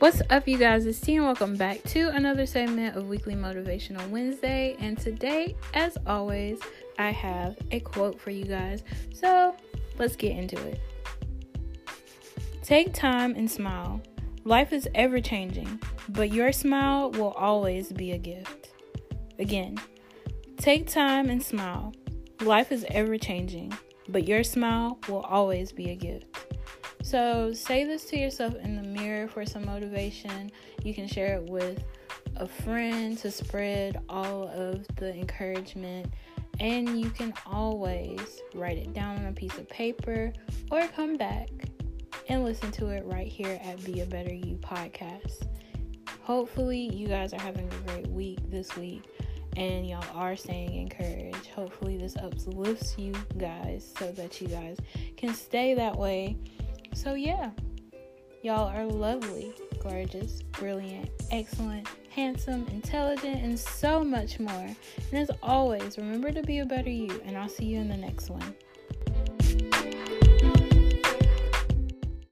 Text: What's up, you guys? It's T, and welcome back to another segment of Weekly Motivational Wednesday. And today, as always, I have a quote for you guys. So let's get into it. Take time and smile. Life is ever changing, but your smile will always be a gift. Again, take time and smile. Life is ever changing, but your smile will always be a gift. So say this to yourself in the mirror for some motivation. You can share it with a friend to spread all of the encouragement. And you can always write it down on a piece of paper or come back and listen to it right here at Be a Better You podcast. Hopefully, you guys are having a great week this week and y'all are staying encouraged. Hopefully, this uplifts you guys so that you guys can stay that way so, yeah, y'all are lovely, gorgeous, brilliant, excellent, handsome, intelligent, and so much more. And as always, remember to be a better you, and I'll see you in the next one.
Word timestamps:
What's 0.00 0.22
up, 0.30 0.46
you 0.46 0.58
guys? 0.58 0.86
It's 0.86 1.00
T, 1.00 1.16
and 1.16 1.24
welcome 1.24 1.56
back 1.56 1.82
to 1.86 2.10
another 2.10 2.46
segment 2.46 2.96
of 2.96 3.08
Weekly 3.08 3.34
Motivational 3.34 4.08
Wednesday. 4.10 4.76
And 4.78 4.96
today, 4.96 5.56
as 5.74 5.98
always, 6.06 6.60
I 7.00 7.10
have 7.10 7.58
a 7.72 7.80
quote 7.80 8.20
for 8.20 8.30
you 8.30 8.44
guys. 8.44 8.84
So 9.12 9.56
let's 9.98 10.14
get 10.14 10.36
into 10.36 10.56
it. 10.68 10.80
Take 12.62 12.94
time 12.94 13.34
and 13.34 13.50
smile. 13.50 14.00
Life 14.44 14.72
is 14.72 14.88
ever 14.94 15.20
changing, 15.20 15.80
but 16.10 16.32
your 16.32 16.52
smile 16.52 17.10
will 17.10 17.32
always 17.32 17.90
be 17.90 18.12
a 18.12 18.18
gift. 18.18 18.68
Again, 19.40 19.80
take 20.58 20.86
time 20.86 21.28
and 21.28 21.42
smile. 21.42 21.92
Life 22.42 22.70
is 22.70 22.86
ever 22.90 23.18
changing, 23.18 23.76
but 24.08 24.28
your 24.28 24.44
smile 24.44 25.00
will 25.08 25.22
always 25.22 25.72
be 25.72 25.90
a 25.90 25.96
gift. 25.96 26.26
So 27.02 27.54
say 27.54 27.84
this 27.84 28.04
to 28.10 28.18
yourself 28.18 28.54
in 28.56 28.76
the 28.76 28.82
mirror 28.82 28.97
for 29.26 29.44
some 29.44 29.64
motivation. 29.64 30.52
You 30.84 30.94
can 30.94 31.08
share 31.08 31.34
it 31.36 31.44
with 31.44 31.82
a 32.36 32.46
friend 32.46 33.18
to 33.18 33.30
spread 33.30 34.00
all 34.08 34.48
of 34.48 34.86
the 34.96 35.12
encouragement. 35.12 36.12
And 36.60 37.00
you 37.00 37.10
can 37.10 37.32
always 37.46 38.42
write 38.54 38.78
it 38.78 38.92
down 38.92 39.16
on 39.16 39.26
a 39.26 39.32
piece 39.32 39.56
of 39.58 39.68
paper 39.68 40.32
or 40.70 40.86
come 40.88 41.16
back 41.16 41.48
and 42.28 42.44
listen 42.44 42.70
to 42.72 42.88
it 42.88 43.04
right 43.06 43.26
here 43.26 43.60
at 43.64 43.82
Be 43.84 44.00
a 44.00 44.06
Better 44.06 44.34
You 44.34 44.56
podcast. 44.56 45.46
Hopefully, 46.22 46.94
you 46.94 47.08
guys 47.08 47.32
are 47.32 47.40
having 47.40 47.68
a 47.72 47.90
great 47.90 48.08
week 48.08 48.38
this 48.50 48.76
week 48.76 49.04
and 49.56 49.88
y'all 49.88 50.04
are 50.14 50.36
staying 50.36 50.74
encouraged. 50.74 51.46
Hopefully, 51.46 51.96
this 51.96 52.16
uplifts 52.16 52.98
you 52.98 53.14
guys 53.38 53.90
so 53.98 54.12
that 54.12 54.40
you 54.40 54.48
guys 54.48 54.76
can 55.16 55.32
stay 55.32 55.74
that 55.74 55.96
way 55.96 56.36
so, 56.94 57.14
yeah, 57.14 57.50
y'all 58.42 58.68
are 58.68 58.86
lovely, 58.86 59.52
gorgeous, 59.82 60.42
brilliant, 60.42 61.10
excellent, 61.30 61.86
handsome, 62.10 62.66
intelligent, 62.70 63.42
and 63.42 63.58
so 63.58 64.04
much 64.04 64.38
more. 64.38 64.76
And 65.10 65.18
as 65.18 65.30
always, 65.42 65.98
remember 65.98 66.30
to 66.30 66.42
be 66.42 66.58
a 66.58 66.66
better 66.66 66.90
you, 66.90 67.20
and 67.24 67.36
I'll 67.36 67.48
see 67.48 67.66
you 67.66 67.78
in 67.78 67.88
the 67.88 67.96
next 67.96 68.30
one. 68.30 68.54